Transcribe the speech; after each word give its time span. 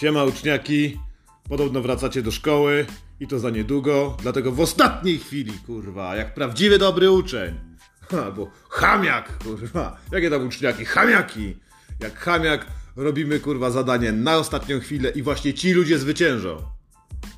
Siema 0.00 0.24
uczniaki, 0.24 1.00
podobno 1.48 1.80
wracacie 1.82 2.22
do 2.22 2.30
szkoły 2.30 2.86
i 3.20 3.26
to 3.26 3.38
za 3.38 3.50
niedługo, 3.50 4.16
dlatego 4.22 4.52
w 4.52 4.60
ostatniej 4.60 5.18
chwili, 5.18 5.52
kurwa, 5.66 6.16
jak 6.16 6.34
prawdziwy 6.34 6.78
dobry 6.78 7.10
uczeń, 7.10 7.54
albo 8.24 8.50
chamiak, 8.68 9.38
kurwa, 9.38 9.96
jakie 10.12 10.30
tam 10.30 10.46
uczniaki, 10.46 10.84
chamiaki, 10.84 11.56
jak 12.00 12.18
chamiak 12.18 12.66
robimy, 12.96 13.40
kurwa, 13.40 13.70
zadanie 13.70 14.12
na 14.12 14.36
ostatnią 14.36 14.80
chwilę 14.80 15.10
i 15.10 15.22
właśnie 15.22 15.54
ci 15.54 15.72
ludzie 15.72 15.98
zwyciężą. 15.98 16.62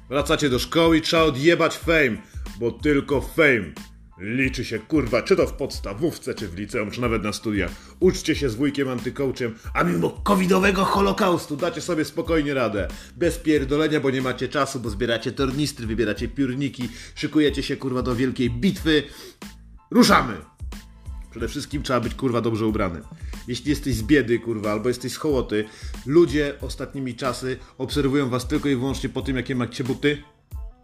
Wracacie 0.09 0.51
do 0.51 0.59
szkoły 0.59 0.99
i 0.99 1.01
trzeba 1.01 1.23
odjebać 1.23 1.79
fame, 1.79 2.17
bo 2.61 2.71
tylko 2.71 3.21
fame 3.21 3.73
liczy 4.19 4.65
się, 4.65 4.79
kurwa, 4.79 5.23
czy 5.23 5.37
to 5.37 5.47
w 5.47 5.53
podstawówce, 5.53 6.35
czy 6.35 6.49
w 6.49 6.59
liceum, 6.59 6.91
czy 6.91 7.01
nawet 7.01 7.23
na 7.23 7.33
studiach. 7.33 7.71
Uczcie 8.01 8.35
się 8.35 8.49
z 8.49 8.55
wujkiem 8.55 8.89
antykołczem, 8.89 9.55
a 9.75 9.85
mimo 9.85 10.11
covidowego 10.11 10.85
holokaustu 10.85 11.57
dacie 11.57 11.81
sobie 11.81 12.05
spokojnie 12.05 12.55
radę. 12.55 12.89
Bez 13.17 13.39
pierdolenia, 13.39 14.01
bo 14.01 14.11
nie 14.11 14.23
macie 14.23 14.49
czasu, 14.49 14.81
bo 14.81 14.91
zbieracie 14.91 15.33
tornistry, 15.33 15.87
wybieracie 15.87 16.29
piórniki, 16.29 16.89
szykujecie 17.15 17.63
się, 17.63 17.77
kurwa, 17.77 18.03
do 18.03 18.15
wielkiej 18.15 18.51
bitwy. 18.51 19.03
Ruszamy! 19.91 20.35
Przede 21.31 21.49
wszystkim 21.49 21.83
trzeba 21.83 22.01
być 22.01 22.15
kurwa 22.15 22.41
dobrze 22.41 22.67
ubrany. 22.67 23.01
Jeśli 23.49 23.71
jesteś 23.71 23.95
z 23.95 24.03
biedy, 24.03 24.39
kurwa, 24.39 24.73
albo 24.73 24.89
jesteś 24.89 25.13
z 25.13 25.17
hołoty, 25.17 25.65
ludzie 26.07 26.55
ostatnimi 26.61 27.15
czasy 27.15 27.57
obserwują 27.79 28.29
was 28.29 28.49
tylko 28.49 28.69
i 28.69 28.77
wyłącznie 28.77 29.09
po 29.09 29.23
tym, 29.23 29.37
jakie 29.37 29.55
macie 29.55 29.85
buty, 29.85 30.23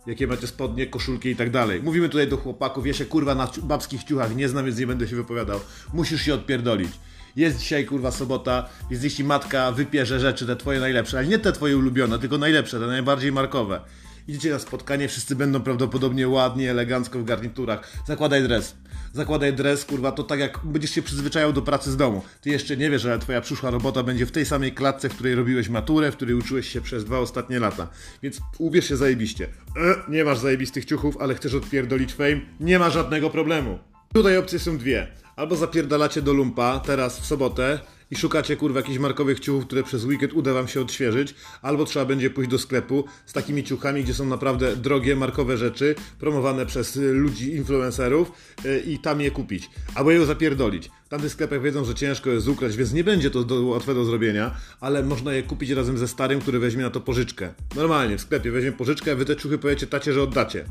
jakie 0.08 0.26
macie 0.26 0.46
spodnie, 0.46 0.86
koszulki 0.86 1.28
i 1.28 1.36
tak 1.36 1.50
dalej. 1.50 1.82
Mówimy 1.82 2.08
tutaj 2.08 2.28
do 2.28 2.36
chłopaków, 2.36 2.86
ja 2.86 2.94
się 2.94 3.04
kurwa 3.04 3.34
na 3.34 3.50
babskich 3.62 4.04
ciuchach 4.04 4.36
nie 4.36 4.48
znam, 4.48 4.64
więc 4.64 4.78
nie 4.78 4.86
będę 4.86 5.08
się 5.08 5.16
wypowiadał. 5.16 5.60
Musisz 5.92 6.22
się 6.22 6.34
odpierdolić. 6.34 6.90
Jest 7.36 7.58
dzisiaj 7.58 7.84
kurwa 7.84 8.10
sobota, 8.10 8.68
jest 8.90 9.04
jeśli 9.04 9.24
matka 9.24 9.72
wypierze 9.72 10.20
rzeczy, 10.20 10.46
te 10.46 10.56
twoje 10.56 10.80
najlepsze, 10.80 11.18
ale 11.18 11.26
nie 11.26 11.38
te 11.38 11.52
twoje 11.52 11.76
ulubione, 11.76 12.18
tylko 12.18 12.38
najlepsze, 12.38 12.80
te 12.80 12.86
najbardziej 12.86 13.32
markowe. 13.32 13.80
Idziecie 14.28 14.50
na 14.50 14.58
spotkanie, 14.58 15.08
wszyscy 15.08 15.36
będą 15.36 15.60
prawdopodobnie 15.60 16.28
ładnie, 16.28 16.70
elegancko 16.70 17.18
w 17.18 17.24
garniturach. 17.24 17.92
Zakładaj 18.06 18.42
dres. 18.42 18.74
Zakładaj 19.12 19.52
dres, 19.52 19.84
kurwa, 19.84 20.12
to 20.12 20.22
tak 20.22 20.40
jak 20.40 20.60
będziesz 20.64 20.90
się 20.90 21.02
przyzwyczajał 21.02 21.52
do 21.52 21.62
pracy 21.62 21.90
z 21.90 21.96
domu. 21.96 22.22
Ty 22.40 22.50
jeszcze 22.50 22.76
nie 22.76 22.90
wiesz, 22.90 23.06
ale 23.06 23.18
twoja 23.18 23.40
przyszła 23.40 23.70
robota 23.70 24.02
będzie 24.02 24.26
w 24.26 24.32
tej 24.32 24.46
samej 24.46 24.72
klatce, 24.72 25.08
w 25.08 25.14
której 25.14 25.34
robiłeś 25.34 25.68
maturę, 25.68 26.12
w 26.12 26.16
której 26.16 26.34
uczyłeś 26.34 26.68
się 26.68 26.80
przez 26.80 27.04
dwa 27.04 27.18
ostatnie 27.18 27.58
lata. 27.58 27.88
Więc 28.22 28.40
ubierz 28.58 28.88
się 28.88 28.96
zajebiście. 28.96 29.48
E, 29.76 30.10
nie 30.12 30.24
masz 30.24 30.38
zajebistych 30.38 30.84
ciuchów, 30.84 31.16
ale 31.20 31.34
chcesz 31.34 31.54
odpierdolić 31.54 32.14
fame? 32.14 32.40
Nie 32.60 32.78
ma 32.78 32.90
żadnego 32.90 33.30
problemu. 33.30 33.78
Tutaj 34.14 34.36
opcje 34.36 34.58
są 34.58 34.78
dwie. 34.78 35.06
Albo 35.36 35.56
zapierdalacie 35.56 36.22
do 36.22 36.32
lumpa 36.32 36.80
teraz 36.80 37.20
w 37.20 37.26
sobotę 37.26 37.80
i 38.10 38.16
szukacie 38.16 38.56
kurwa 38.56 38.80
jakichś 38.80 38.98
markowych 38.98 39.40
ciuchów, 39.40 39.66
które 39.66 39.82
przez 39.82 40.04
weekend 40.04 40.32
uda 40.32 40.52
wam 40.52 40.68
się 40.68 40.80
odświeżyć, 40.80 41.34
albo 41.62 41.84
trzeba 41.84 42.04
będzie 42.04 42.30
pójść 42.30 42.50
do 42.50 42.58
sklepu 42.58 43.04
z 43.26 43.32
takimi 43.32 43.64
ciuchami, 43.64 44.04
gdzie 44.04 44.14
są 44.14 44.24
naprawdę 44.24 44.76
drogie, 44.76 45.16
markowe 45.16 45.56
rzeczy, 45.56 45.94
promowane 46.18 46.66
przez 46.66 46.96
y, 46.96 47.12
ludzi, 47.12 47.54
influencerów 47.54 48.32
yy, 48.64 48.80
i 48.80 48.98
tam 48.98 49.20
je 49.20 49.30
kupić. 49.30 49.70
Albo 49.94 50.10
je 50.10 50.26
zapierdolić. 50.26 50.90
W 51.04 51.08
tamtych 51.08 51.32
sklepach 51.32 51.62
wiedzą, 51.62 51.84
że 51.84 51.94
ciężko 51.94 52.30
jest 52.30 52.48
ukraść, 52.48 52.76
więc 52.76 52.92
nie 52.92 53.04
będzie 53.04 53.30
to 53.30 53.44
łatwe 53.62 53.94
do 53.94 54.04
zrobienia, 54.04 54.54
ale 54.80 55.02
można 55.02 55.32
je 55.32 55.42
kupić 55.42 55.70
razem 55.70 55.98
ze 55.98 56.08
starym, 56.08 56.40
który 56.40 56.58
weźmie 56.58 56.82
na 56.82 56.90
to 56.90 57.00
pożyczkę. 57.00 57.54
Normalnie, 57.76 58.18
w 58.18 58.20
sklepie 58.20 58.50
weźmie 58.50 58.72
pożyczkę, 58.72 59.16
wy 59.16 59.24
te 59.24 59.36
ciuchy 59.36 59.58
powiecie 59.58 59.86
tacie, 59.86 60.12
że 60.12 60.22
oddacie 60.22 60.64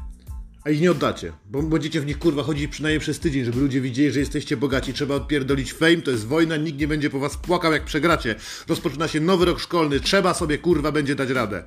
a 0.67 0.69
ich 0.69 0.81
nie 0.81 0.91
oddacie, 0.91 1.33
bo 1.45 1.63
będziecie 1.63 2.01
w 2.01 2.05
nich 2.05 2.19
kurwa 2.19 2.43
chodzić 2.43 2.71
przynajmniej 2.71 2.99
przez 2.99 3.19
tydzień, 3.19 3.45
żeby 3.45 3.59
ludzie 3.59 3.81
widzieli, 3.81 4.11
że 4.11 4.19
jesteście 4.19 4.57
bogaci. 4.57 4.93
Trzeba 4.93 5.15
odpierdolić 5.15 5.73
fame, 5.73 5.97
to 5.97 6.11
jest 6.11 6.27
wojna, 6.27 6.57
nikt 6.57 6.79
nie 6.79 6.87
będzie 6.87 7.09
po 7.09 7.19
was 7.19 7.37
płakał 7.37 7.73
jak 7.73 7.85
przegracie. 7.85 8.35
Rozpoczyna 8.67 9.07
się 9.07 9.19
nowy 9.19 9.45
rok 9.45 9.59
szkolny, 9.59 9.99
trzeba 9.99 10.33
sobie 10.33 10.57
kurwa 10.57 10.91
będzie 10.91 11.15
dać 11.15 11.29
radę. 11.29 11.63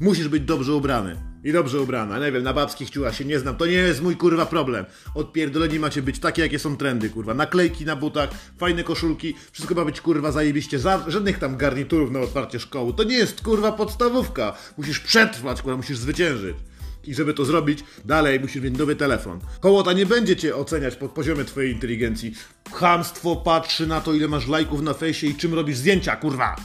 Musisz 0.00 0.28
być 0.28 0.42
dobrze 0.42 0.74
ubrany. 0.74 1.16
I 1.44 1.52
dobrze 1.52 1.80
ubrana. 1.80 2.18
Nie 2.18 2.32
wiem, 2.32 2.42
na 2.42 2.54
babskich 2.54 2.90
ciuchach 2.90 3.16
się 3.16 3.24
nie 3.24 3.38
znam. 3.38 3.56
To 3.56 3.66
nie 3.66 3.72
jest 3.72 4.02
mój 4.02 4.16
kurwa 4.16 4.46
problem. 4.46 4.84
Odpierdoleni 5.14 5.78
macie 5.78 6.02
być 6.02 6.18
takie, 6.18 6.42
jakie 6.42 6.58
są 6.58 6.76
trendy, 6.76 7.10
kurwa. 7.10 7.34
Naklejki 7.34 7.84
na 7.84 7.96
butach, 7.96 8.30
fajne 8.58 8.84
koszulki. 8.84 9.34
Wszystko 9.52 9.74
ma 9.74 9.84
być 9.84 10.00
kurwa 10.00 10.32
zajebiście. 10.32 10.78
Za, 10.78 11.04
żadnych 11.08 11.38
tam 11.38 11.56
garniturów 11.56 12.10
na 12.10 12.20
otwarcie 12.20 12.60
szkoły. 12.60 12.92
To 12.96 13.04
nie 13.04 13.16
jest 13.16 13.40
kurwa 13.40 13.72
podstawówka. 13.72 14.56
Musisz 14.78 15.00
przetrwać, 15.00 15.62
kurwa, 15.62 15.76
musisz 15.76 15.98
zwyciężyć. 15.98 16.56
I 17.04 17.14
żeby 17.14 17.34
to 17.34 17.44
zrobić, 17.44 17.84
dalej 18.04 18.40
musisz 18.40 18.62
mieć 18.62 18.78
nowy 18.78 18.96
telefon. 18.96 19.40
Kołota 19.60 19.92
nie 19.92 20.06
będzie 20.06 20.36
cię 20.36 20.56
oceniać 20.56 20.96
pod 20.96 21.10
poziomem 21.10 21.46
twojej 21.46 21.72
inteligencji. 21.72 22.34
Chamstwo 22.72 23.36
patrzy 23.36 23.86
na 23.86 24.00
to, 24.00 24.14
ile 24.14 24.28
masz 24.28 24.48
lajków 24.48 24.82
na 24.82 24.94
fejsie 24.94 25.26
i 25.26 25.34
czym 25.34 25.54
robisz 25.54 25.76
zdjęcia, 25.76 26.16
kurwa. 26.16 26.56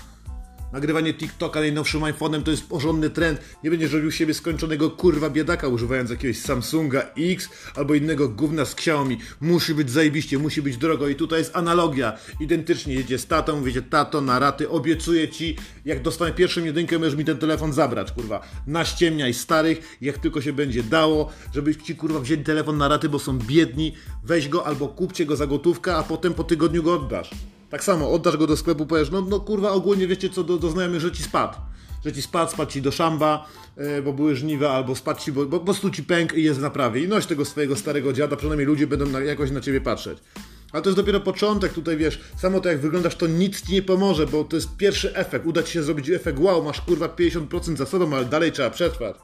Nagrywanie 0.75 1.13
TikToka 1.13 1.59
najnowszym 1.59 2.01
iPhone'em 2.01 2.43
to 2.43 2.51
jest 2.51 2.69
porządny 2.69 3.09
trend. 3.09 3.39
Nie 3.63 3.69
będziesz 3.69 3.93
robił 3.93 4.11
siebie 4.11 4.33
skończonego 4.33 4.91
kurwa 4.91 5.29
biedaka 5.29 5.67
używając 5.67 6.09
jakiegoś 6.09 6.37
Samsunga 6.37 7.03
X 7.17 7.49
albo 7.75 7.93
innego 7.93 8.29
gówna 8.29 8.65
z 8.65 8.73
Xiaomi. 8.73 9.17
Musi 9.41 9.73
być 9.73 9.91
zajebiście, 9.91 10.37
musi 10.37 10.61
być 10.61 10.77
drogo 10.77 11.07
i 11.07 11.15
tutaj 11.15 11.39
jest 11.39 11.55
analogia. 11.55 12.17
Identycznie 12.39 12.93
jedzie 12.93 13.17
z 13.17 13.27
tatą, 13.27 13.63
wiecie, 13.63 13.81
tato 13.81 14.21
na 14.21 14.39
raty, 14.39 14.69
obiecuję 14.69 15.29
ci, 15.29 15.55
jak 15.85 16.01
dostanę 16.01 16.31
pierwszą 16.31 16.63
jedynkę, 16.63 16.99
możesz 16.99 17.15
mi 17.15 17.25
ten 17.25 17.37
telefon 17.37 17.73
zabrać, 17.73 18.11
kurwa. 18.11 18.47
Naściemniaj 18.67 19.33
starych, 19.33 19.97
jak 20.01 20.17
tylko 20.17 20.41
się 20.41 20.53
będzie 20.53 20.83
dało, 20.83 21.31
żebyś 21.53 21.77
ci 21.77 21.95
kurwa 21.95 22.19
wzięli 22.19 22.43
telefon 22.43 22.77
na 22.77 22.87
raty, 22.87 23.09
bo 23.09 23.19
są 23.19 23.37
biedni. 23.37 23.93
Weź 24.25 24.49
go 24.49 24.65
albo 24.65 24.87
kupcie 24.87 25.25
go 25.25 25.35
za 25.35 25.47
gotówkę, 25.47 25.95
a 25.95 26.03
potem 26.03 26.33
po 26.33 26.43
tygodniu 26.43 26.83
go 26.83 26.93
oddasz. 26.93 27.29
Tak 27.69 27.83
samo, 27.83 28.11
oddasz 28.11 28.37
go 28.37 28.47
do 28.47 28.57
sklepu, 28.57 28.85
powiesz, 28.85 29.11
no, 29.11 29.21
no 29.21 29.39
kurwa, 29.39 29.71
ogólnie 29.71 30.07
wiecie 30.07 30.29
co, 30.29 30.43
do, 30.43 30.57
do 30.57 30.99
że 30.99 31.11
ci 31.11 31.23
spadł. 31.23 31.57
Że 32.05 32.13
ci 32.13 32.21
spadł, 32.21 32.51
spadł 32.51 32.71
ci 32.71 32.81
do 32.81 32.91
szamba, 32.91 33.47
yy, 33.77 34.01
bo 34.01 34.13
były 34.13 34.35
żniwa, 34.35 34.71
albo 34.71 34.95
spadł 34.95 35.19
ci, 35.19 35.31
bo, 35.31 35.45
bo 35.45 35.59
po 35.59 35.65
prostu 35.65 35.89
ci 35.89 36.03
pęk 36.03 36.33
i 36.33 36.43
jest 36.43 36.59
w 36.59 36.61
naprawie. 36.61 37.03
I 37.03 37.07
noś 37.07 37.25
tego 37.25 37.45
swojego 37.45 37.75
starego 37.75 38.13
dziada, 38.13 38.35
przynajmniej 38.35 38.67
ludzie 38.67 38.87
będą 38.87 39.05
na, 39.05 39.19
jakoś 39.19 39.51
na 39.51 39.61
ciebie 39.61 39.81
patrzeć. 39.81 40.17
Ale 40.71 40.83
to 40.83 40.89
jest 40.89 40.97
dopiero 40.97 41.19
początek, 41.19 41.73
tutaj 41.73 41.97
wiesz, 41.97 42.21
samo 42.37 42.59
to 42.59 42.69
jak 42.69 42.79
wyglądasz, 42.79 43.15
to 43.15 43.27
nic 43.27 43.61
ci 43.61 43.73
nie 43.73 43.81
pomoże, 43.81 44.27
bo 44.27 44.43
to 44.43 44.55
jest 44.55 44.75
pierwszy 44.77 45.15
efekt. 45.15 45.45
Uda 45.45 45.63
ci 45.63 45.73
się 45.73 45.83
zrobić 45.83 46.09
efekt, 46.09 46.39
wow, 46.39 46.63
masz 46.63 46.81
kurwa 46.81 47.07
50% 47.07 47.77
za 47.77 47.85
sobą, 47.85 48.15
ale 48.15 48.25
dalej 48.25 48.51
trzeba 48.51 48.69
przetrwać 48.69 49.15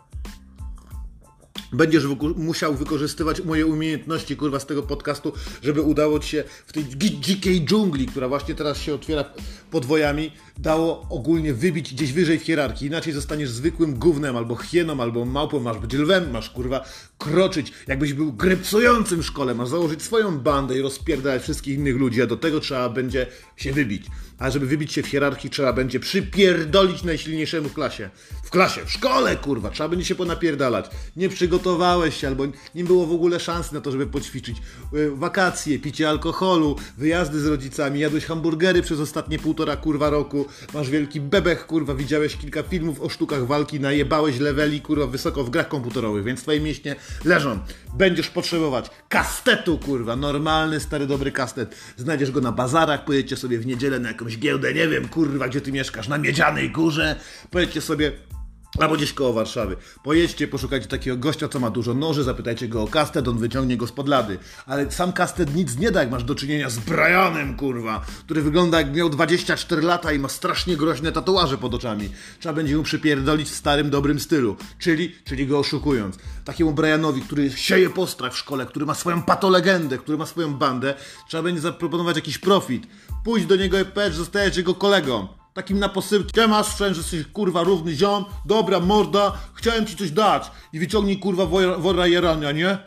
będziesz 1.74 2.08
wyko 2.08 2.30
musiał 2.30 2.76
wykorzystywać 2.76 3.44
moje 3.44 3.66
umiejętności, 3.66 4.36
kurwa, 4.36 4.60
z 4.60 4.66
tego 4.66 4.84
podcastu, 4.84 5.34
żeby 5.64 5.82
udało 5.82 6.20
ci 6.20 6.30
się 6.30 6.44
w 6.66 6.74
tej 6.74 6.86
dzikiej 7.20 7.66
dżungli, 7.66 8.06
która 8.06 8.28
właśnie 8.28 8.56
teraz 8.56 8.78
się 8.78 8.94
otwiera 8.94 9.26
podwojami, 9.72 10.32
dało 10.58 11.08
ogólnie 11.10 11.54
wybić 11.54 11.94
gdzieś 11.94 12.14
wyżej 12.14 12.40
w 12.40 12.44
hierarchii. 12.44 12.88
Inaczej 12.88 13.14
zostaniesz 13.14 13.50
zwykłym 13.50 13.96
gównem, 13.96 14.38
albo 14.38 14.56
hieną, 14.56 15.02
albo 15.02 15.26
małpą, 15.26 15.60
masz 15.60 15.78
być 15.78 15.94
lwem, 15.94 16.32
masz, 16.32 16.50
kurwa, 16.50 16.86
kroczyć, 17.18 17.74
jakbyś 17.88 18.14
był 18.14 18.34
grypsującym 18.34 19.22
w 19.22 19.26
szkole, 19.26 19.56
masz 19.56 19.70
założyć 19.70 20.02
swoją 20.02 20.40
bandę 20.40 20.78
i 20.78 20.82
rozpierdalać 20.82 21.42
wszystkich 21.42 21.78
innych 21.78 21.96
ludzi, 21.96 22.22
a 22.22 22.28
do 22.28 22.38
tego 22.38 22.60
trzeba 22.60 22.90
będzie 22.90 23.28
się 23.58 23.74
wybić. 23.74 24.06
A 24.38 24.50
żeby 24.50 24.66
wybić 24.66 24.94
się 24.94 25.04
w 25.04 25.08
hierarchii, 25.08 25.50
trzeba 25.50 25.74
będzie 25.74 26.00
przypierdolić 26.00 27.04
najsilniejszemu 27.04 27.70
w 27.70 27.74
klasie. 27.74 28.10
W 28.44 28.50
klasie, 28.50 28.86
w 28.86 28.92
szkole, 28.92 29.36
kurwa, 29.36 29.70
trzeba 29.70 29.90
będzie 29.90 30.06
się 30.06 30.16
ponapierdalać. 30.16 30.86
Nie 31.16 31.30
przygotowałeś 31.62 32.18
się, 32.18 32.28
albo 32.28 32.44
nie 32.76 32.84
było 32.84 33.08
w 33.08 33.12
ogóle 33.12 33.40
szansy 33.40 33.74
na 33.74 33.82
to, 33.82 33.92
żeby 33.92 34.08
poćwiczyć. 34.08 34.58
Y, 34.94 35.12
wakacje, 35.12 35.80
picie 35.80 36.10
alkoholu, 36.10 36.76
wyjazdy 36.98 37.40
z 37.40 37.46
rodzicami, 37.46 38.00
jadłeś 38.00 38.26
hamburgery 38.26 38.82
przez 38.82 39.00
ostatnie 39.00 39.40
półtora, 39.40 39.78
kurwa, 39.78 40.10
roku, 40.10 40.46
masz 40.74 40.90
wielki 40.90 41.22
bebech, 41.22 41.66
kurwa, 41.66 41.96
widziałeś 41.96 42.38
kilka 42.38 42.64
filmów 42.64 43.02
o 43.02 43.10
sztukach 43.10 43.48
walki, 43.48 43.80
najebałeś 43.80 44.40
leveli, 44.40 44.82
kurwa, 44.82 45.08
wysoko 45.08 45.44
w 45.44 45.50
grach 45.50 45.68
komputerowych, 45.68 46.24
więc 46.24 46.42
twoje 46.42 46.60
mięśnie 46.60 46.96
leżą. 47.26 47.60
Będziesz 47.98 48.30
potrzebować 48.30 48.90
kastetu, 49.10 49.78
kurwa, 49.78 50.16
normalny, 50.16 50.80
stary, 50.80 51.08
dobry 51.08 51.32
kastet. 51.32 51.76
Znajdziesz 51.98 52.32
go 52.32 52.42
na 52.42 52.52
bazarach, 52.52 53.06
pojedziecie 53.06 53.38
sobie 53.38 53.60
w 53.60 53.66
niedzielę 53.66 54.00
na 54.00 54.08
jakąś 54.08 54.38
giełdę, 54.38 54.74
nie 54.74 54.88
wiem, 54.88 55.08
kurwa, 55.08 55.48
gdzie 55.48 55.62
ty 55.62 55.72
mieszkasz, 55.72 56.08
na 56.08 56.18
Miedzianej 56.18 56.70
Górze, 56.70 57.16
pojedźcie 57.52 57.82
sobie 57.82 58.12
Albo 58.80 58.96
gdzieś 58.96 59.14
koło 59.14 59.34
Warszawy. 59.34 59.76
Pojedźcie, 60.04 60.48
poszukajcie 60.48 60.88
takiego 60.88 61.18
gościa, 61.18 61.48
co 61.48 61.60
ma 61.60 61.70
dużo 61.70 61.94
noży, 61.94 62.24
zapytajcie 62.24 62.68
go 62.68 62.84
o 62.84 62.88
kastet, 62.88 63.28
on 63.28 63.38
wyciągnie 63.38 63.78
go 63.78 63.88
spod 63.88 64.08
lady. 64.08 64.38
Ale 64.66 64.92
sam 64.92 65.14
kastet 65.14 65.56
nic 65.56 65.78
nie 65.78 65.92
da, 65.92 66.00
jak 66.00 66.12
masz 66.12 66.24
do 66.24 66.36
czynienia 66.36 66.70
z 66.70 66.80
Brianem, 66.80 67.56
kurwa, 67.56 68.06
który 68.26 68.42
wygląda 68.42 68.78
jak 68.78 68.96
miał 68.96 69.10
24 69.10 69.82
lata 69.82 70.12
i 70.12 70.20
ma 70.20 70.30
strasznie 70.30 70.78
groźne 70.78 71.12
tatuaże 71.12 71.58
pod 71.58 71.74
oczami. 71.74 72.10
Trzeba 72.40 72.54
będzie 72.56 72.78
mu 72.78 72.84
przypierdolić 72.84 73.50
w 73.50 73.56
starym, 73.56 73.90
dobrym 73.90 74.20
stylu. 74.20 74.56
Czyli, 74.80 75.16
czyli 75.26 75.48
go 75.48 75.60
oszukując. 75.60 76.18
Takiemu 76.46 76.74
Brianowi, 76.74 77.22
który 77.22 77.52
sieje 77.52 77.90
postrach 77.90 78.34
w 78.34 78.38
szkole, 78.38 78.66
który 78.66 78.86
ma 78.86 78.96
swoją 78.96 79.22
patolegendę, 79.22 79.98
który 79.98 80.18
ma 80.18 80.26
swoją 80.26 80.54
bandę, 80.54 80.94
trzeba 81.28 81.44
będzie 81.44 81.62
zaproponować 81.62 82.16
jakiś 82.16 82.38
profit. 82.38 82.88
Pójdź 83.24 83.46
do 83.46 83.56
niego 83.56 83.80
i 83.80 83.86
że 83.96 84.14
zostajesz 84.14 84.58
jego 84.58 84.76
kolegą 84.76 85.41
takim 85.54 85.80
na 85.80 85.90
posypkę, 85.90 86.48
masz 86.48 86.78
że 86.78 86.88
jesteś 86.88 87.28
kurwa 87.34 87.64
równy 87.64 87.96
ziom, 87.96 88.26
dobra 88.46 88.80
morda, 88.80 89.32
chciałem 89.54 89.86
ci 89.86 89.96
coś 89.96 90.12
dać 90.12 90.52
i 90.74 90.80
wyciągnij 90.80 91.20
kurwa 91.20 91.46
wora, 91.78 92.08
jarania, 92.08 92.52
nie? 92.52 92.78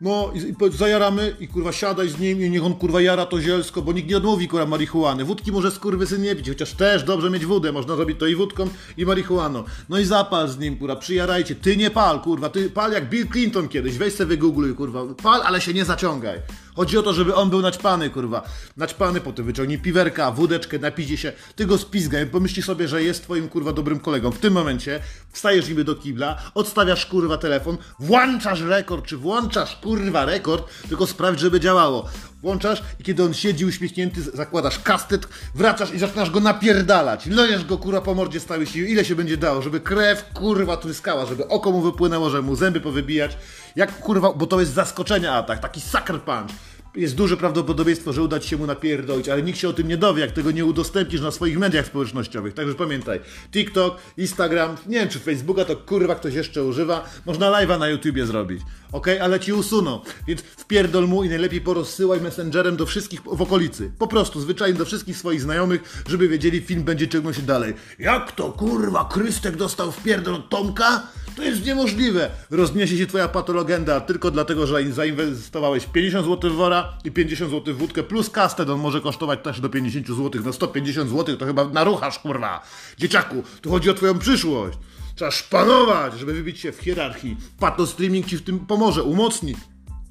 No 0.00 0.32
i, 0.34 0.38
i 0.38 0.76
zajaramy 0.76 1.36
i 1.40 1.48
kurwa 1.48 1.72
siadaj 1.72 2.08
z 2.08 2.18
nim 2.18 2.42
i 2.42 2.50
niech 2.50 2.64
on 2.64 2.74
kurwa 2.74 3.00
jara 3.00 3.26
to 3.26 3.40
zielsko, 3.40 3.82
bo 3.82 3.92
nikt 3.92 4.10
nie 4.10 4.16
odmówi 4.16 4.48
kurwa 4.48 4.66
marihuany. 4.66 5.24
Wódki 5.24 5.52
może 5.52 5.70
skurwysyn 5.70 6.22
nie 6.22 6.36
pić, 6.36 6.48
chociaż 6.48 6.72
też 6.72 7.02
dobrze 7.02 7.30
mieć 7.30 7.46
wódę, 7.46 7.72
można 7.72 7.96
zrobić 7.96 8.18
to 8.18 8.26
i 8.26 8.34
wódką 8.34 8.68
i 8.96 9.06
marihuaną. 9.06 9.64
No 9.88 9.98
i 9.98 10.04
zapal 10.04 10.48
z 10.48 10.58
nim 10.58 10.76
kurwa, 10.76 10.96
przyjarajcie. 10.96 11.54
Ty 11.54 11.76
nie 11.76 11.90
pal 11.90 12.20
kurwa, 12.20 12.48
ty 12.48 12.70
pal 12.70 12.92
jak 12.92 13.08
Bill 13.08 13.28
Clinton 13.28 13.68
kiedyś, 13.68 13.98
weź 13.98 14.14
sobie 14.14 14.28
wygoogluj 14.28 14.74
kurwa. 14.74 15.14
Pal, 15.22 15.42
ale 15.42 15.60
się 15.60 15.74
nie 15.74 15.84
zaciągaj. 15.84 16.38
Chodzi 16.78 16.98
o 16.98 17.02
to, 17.02 17.12
żeby 17.12 17.34
on 17.34 17.50
był 17.50 17.60
naćpany, 17.60 18.10
kurwa. 18.10 18.42
Naćpany, 18.76 19.20
potem 19.20 19.44
wyciągnij 19.44 19.78
piwerka, 19.78 20.30
wódeczkę, 20.30 20.78
napijcie 20.78 21.16
się. 21.16 21.32
Ty 21.56 21.66
go 21.66 21.78
spizgaj, 21.78 22.26
pomyśli 22.26 22.62
sobie, 22.62 22.88
że 22.88 23.02
jest 23.02 23.22
twoim, 23.22 23.48
kurwa, 23.48 23.72
dobrym 23.72 24.00
kolegą. 24.00 24.30
W 24.30 24.38
tym 24.38 24.52
momencie 24.52 25.00
wstajesz 25.32 25.68
niby 25.68 25.84
do 25.84 25.94
kibla, 25.94 26.38
odstawiasz, 26.54 27.06
kurwa, 27.06 27.38
telefon, 27.38 27.76
włączasz 28.00 28.60
rekord, 28.60 29.06
czy 29.06 29.16
włączasz, 29.16 29.76
kurwa, 29.76 30.24
rekord, 30.24 30.68
tylko 30.88 31.06
sprawdź, 31.06 31.40
żeby 31.40 31.60
działało. 31.60 32.08
Włączasz 32.42 32.82
i 33.00 33.04
kiedy 33.04 33.22
on 33.22 33.34
siedzi 33.34 33.64
uśmiechnięty, 33.64 34.22
zakładasz 34.22 34.78
kastet, 34.78 35.28
wracasz 35.54 35.94
i 35.94 35.98
zaczynasz 35.98 36.30
go 36.30 36.40
napierdalać. 36.40 37.26
Lejesz 37.26 37.64
go, 37.64 37.78
kurwa, 37.78 38.00
po 38.00 38.14
mordzie 38.14 38.40
całej 38.40 38.66
siły. 38.66 38.88
Ile 38.88 39.04
się 39.04 39.14
będzie 39.14 39.36
dało, 39.36 39.62
żeby 39.62 39.80
krew, 39.80 40.24
kurwa, 40.34 40.76
tryskała, 40.76 41.26
żeby 41.26 41.48
oko 41.48 41.70
mu 41.70 41.80
wypłynęło, 41.80 42.30
żeby 42.30 42.42
mu 42.42 42.56
zęby 42.56 42.80
powybijać. 42.80 43.36
Jak, 43.76 44.00
kurwa, 44.00 44.32
bo 44.32 44.46
to 44.46 44.60
jest 44.60 44.72
zaskoczenia 44.72 45.32
atak, 45.32 45.58
taki 45.58 45.80
sucker 45.80 46.22
punch 46.22 46.50
jest 46.98 47.14
duże 47.14 47.36
prawdopodobieństwo, 47.36 48.12
że 48.12 48.22
uda 48.22 48.40
ci 48.40 48.48
się 48.48 48.56
mu 48.56 48.66
napierdolić, 48.66 49.28
ale 49.28 49.42
nikt 49.42 49.58
się 49.58 49.68
o 49.68 49.72
tym 49.72 49.88
nie 49.88 49.96
dowie, 49.96 50.20
jak 50.20 50.32
tego 50.32 50.50
nie 50.50 50.64
udostępnisz 50.64 51.20
na 51.20 51.30
swoich 51.30 51.58
mediach 51.58 51.86
społecznościowych. 51.86 52.54
Także 52.54 52.74
pamiętaj, 52.74 53.20
TikTok, 53.52 53.96
Instagram, 54.16 54.76
nie 54.86 54.98
wiem 54.98 55.08
czy 55.08 55.18
Facebooka 55.18 55.64
to 55.64 55.76
kurwa 55.76 56.14
ktoś 56.14 56.34
jeszcze 56.34 56.64
używa, 56.64 57.10
można 57.26 57.50
live'a 57.50 57.78
na 57.78 57.88
YouTubie 57.88 58.26
zrobić, 58.26 58.62
ok? 58.92 59.06
Ale 59.20 59.40
ci 59.40 59.52
usuną, 59.52 60.00
więc 60.26 60.40
wpierdol 60.40 61.08
mu 61.08 61.24
i 61.24 61.28
najlepiej 61.28 61.60
porozsyłaj 61.60 62.20
messengerem 62.20 62.76
do 62.76 62.86
wszystkich 62.86 63.20
w 63.22 63.42
okolicy. 63.42 63.90
Po 63.98 64.06
prostu, 64.06 64.40
zwyczajnie 64.40 64.78
do 64.78 64.84
wszystkich 64.84 65.16
swoich 65.16 65.40
znajomych, 65.40 66.02
żeby 66.08 66.28
wiedzieli, 66.28 66.60
film 66.60 66.82
będzie 66.82 67.08
ciągnął 67.08 67.34
się 67.34 67.42
dalej. 67.42 67.74
Jak 67.98 68.32
to 68.32 68.52
kurwa, 68.52 69.08
Krystek 69.12 69.56
dostał 69.56 69.92
wpierdol 69.92 70.34
od 70.34 70.48
Tomka? 70.48 71.02
To 71.38 71.44
jest 71.44 71.66
niemożliwe. 71.66 72.30
Rozniesie 72.50 72.98
się 72.98 73.06
twoja 73.06 73.28
patologenda 73.28 74.00
tylko 74.00 74.30
dlatego, 74.30 74.66
że 74.66 74.92
zainwestowałeś 74.92 75.86
50 75.86 76.26
zł 76.26 76.50
w 76.50 76.54
wora 76.54 76.98
i 77.04 77.10
50 77.10 77.50
zł 77.50 77.74
w 77.74 77.78
wódkę, 77.78 78.02
plus 78.02 78.30
kastet 78.30 78.70
on 78.70 78.80
może 78.80 79.00
kosztować 79.00 79.40
też 79.42 79.60
do 79.60 79.68
50 79.68 80.06
zł. 80.08 80.42
No 80.44 80.52
150 80.52 81.10
zł 81.10 81.36
to 81.36 81.46
chyba 81.46 81.64
naruchasz, 81.64 82.18
kurwa. 82.18 82.62
Dzieciaku, 82.98 83.42
tu 83.62 83.70
chodzi 83.70 83.90
o 83.90 83.94
twoją 83.94 84.18
przyszłość. 84.18 84.78
Trzeba 85.14 85.30
szpanować, 85.30 86.18
żeby 86.18 86.32
wybić 86.34 86.60
się 86.60 86.72
w 86.72 86.80
hierarchii. 86.80 87.36
Pato 87.58 87.86
streaming 87.86 88.26
ci 88.26 88.36
w 88.36 88.42
tym 88.42 88.58
pomoże, 88.58 89.02
umocni 89.02 89.54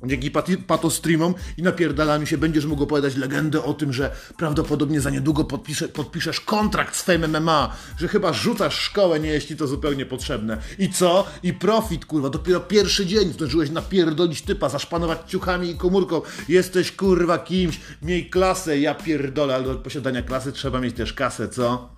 dzięki 0.04 0.32
patostreamom 0.68 1.34
i 1.58 1.64
napierdalami 1.64 2.28
się 2.28 2.38
będziesz 2.38 2.66
mógł 2.66 2.84
opowiadać 2.84 3.16
legendę 3.16 3.64
o 3.64 3.74
tym, 3.74 3.94
że 3.94 4.12
prawdopodobnie 4.38 5.02
za 5.02 5.10
niedługo 5.10 5.44
podpisze, 5.44 5.88
podpiszesz 5.88 6.42
kontrakt 6.42 6.96
z 6.96 7.02
Fame 7.02 7.28
MMA, 7.28 7.76
że 8.00 8.08
chyba 8.08 8.34
rzucasz 8.34 8.80
szkołę, 8.80 9.20
nie 9.20 9.30
jeśli 9.30 9.56
to 9.56 9.68
zupełnie 9.68 10.06
potrzebne. 10.06 10.58
I 10.80 10.90
co? 10.90 11.28
I 11.44 11.54
profit, 11.54 12.06
kurwa, 12.06 12.30
dopiero 12.30 12.60
pierwszy 12.60 13.06
dzień 13.06 13.34
zdążyłeś 13.34 13.70
napierdolić 13.70 14.42
typa, 14.42 14.70
zaszpanować 14.70 15.20
ciuchami 15.28 15.70
i 15.70 15.76
komórką. 15.76 16.22
Jesteś, 16.50 16.92
kurwa, 16.92 17.40
kimś, 17.40 17.80
miej 18.02 18.30
klasę, 18.30 18.80
ja 18.80 18.96
pierdolę, 18.96 19.56
ale 19.56 19.64
do 19.64 19.76
posiadania 19.76 20.22
klasy 20.22 20.52
trzeba 20.52 20.82
mieć 20.82 20.96
też 20.96 21.14
kasę, 21.14 21.50
co? 21.50 21.90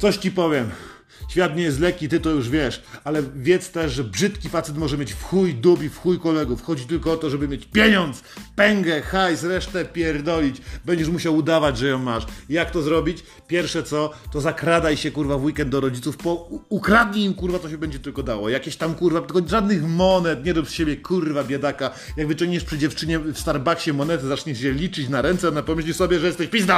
Coś 0.00 0.16
ci 0.16 0.30
powiem. 0.30 0.70
Świat 1.30 1.56
nie 1.56 1.62
jest 1.62 1.80
lekki, 1.80 2.08
ty 2.08 2.20
to 2.20 2.30
już 2.30 2.48
wiesz, 2.48 2.82
ale 3.04 3.22
wiedz 3.36 3.70
też, 3.70 3.92
że 3.92 4.04
brzydki 4.04 4.48
facet 4.48 4.76
może 4.76 4.98
mieć 4.98 5.12
w 5.12 5.22
chuj 5.22 5.54
dubi, 5.54 5.88
w 5.88 5.98
chuj 5.98 6.18
kolegów. 6.18 6.62
Chodzi 6.62 6.84
tylko 6.84 7.12
o 7.12 7.16
to, 7.16 7.30
żeby 7.30 7.48
mieć 7.48 7.66
pieniądz, 7.66 8.22
pęgę, 8.56 9.02
hajs, 9.02 9.42
resztę 9.42 9.84
pierdolić. 9.84 10.56
Będziesz 10.84 11.08
musiał 11.08 11.36
udawać, 11.36 11.78
że 11.78 11.88
ją 11.88 11.98
masz. 11.98 12.26
Jak 12.48 12.70
to 12.70 12.82
zrobić? 12.82 13.24
Pierwsze 13.48 13.82
co, 13.82 14.12
to 14.32 14.40
zakradaj 14.40 14.96
się 14.96 15.10
kurwa 15.10 15.38
w 15.38 15.44
weekend 15.44 15.70
do 15.70 15.80
rodziców, 15.80 16.16
po, 16.16 16.48
ukradnij 16.68 17.24
im 17.24 17.34
kurwa, 17.34 17.58
co 17.58 17.70
się 17.70 17.78
będzie 17.78 17.98
tylko 17.98 18.22
dało. 18.22 18.48
Jakieś 18.48 18.76
tam 18.76 18.94
kurwa, 18.94 19.20
tylko 19.20 19.48
żadnych 19.48 19.82
monet, 19.82 20.44
nie 20.44 20.52
rób 20.52 20.68
z 20.68 20.72
siebie 20.72 20.96
kurwa 20.96 21.44
biedaka. 21.44 21.90
Jak 22.16 22.26
wyciągniesz 22.26 22.64
przy 22.64 22.78
dziewczynie 22.78 23.18
w 23.18 23.38
Starbucksie 23.38 23.92
monety, 23.92 24.26
zaczniesz 24.26 24.60
się 24.60 24.72
liczyć 24.72 25.08
na 25.08 25.22
ręce, 25.22 25.48
ona 25.48 25.62
pomyśli 25.62 25.94
sobie, 25.94 26.18
że 26.18 26.26
jesteś 26.26 26.48
pizdą. 26.48 26.74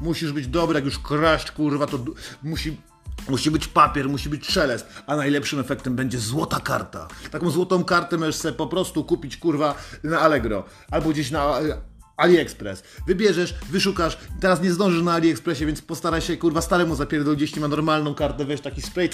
Musisz 0.00 0.32
być 0.32 0.46
dobry, 0.46 0.74
jak 0.74 0.84
już 0.84 0.98
kraść 0.98 1.50
kurwa, 1.50 1.86
to 1.86 1.98
musi 2.42 2.76
Musi 3.28 3.50
być 3.50 3.68
papier, 3.68 4.08
musi 4.08 4.28
być 4.28 4.46
szelest, 4.46 4.86
a 5.06 5.16
najlepszym 5.16 5.60
efektem 5.60 5.96
będzie 5.96 6.18
złota 6.18 6.60
karta. 6.60 7.08
Taką 7.30 7.50
złotą 7.50 7.84
kartę 7.84 8.16
możesz 8.16 8.36
sobie 8.36 8.54
po 8.54 8.66
prostu 8.66 9.04
kupić 9.04 9.36
kurwa 9.36 9.74
na 10.02 10.20
Allegro 10.20 10.64
albo 10.90 11.10
gdzieś 11.10 11.30
na 11.30 11.58
AliExpress. 12.16 12.82
Wybierzesz, 13.06 13.54
wyszukasz, 13.70 14.18
teraz 14.40 14.62
nie 14.62 14.72
zdążysz 14.72 15.02
na 15.02 15.12
AliExpressie, 15.12 15.66
więc 15.66 15.82
postaraj 15.82 16.20
się, 16.20 16.36
kurwa, 16.36 16.60
staremu 16.60 16.94
zapierdolić, 16.94 17.40
jeśli 17.40 17.60
ma 17.60 17.68
normalną 17.68 18.14
kartę, 18.14 18.44
weź 18.44 18.60
taki 18.60 18.82
spray, 18.82 19.08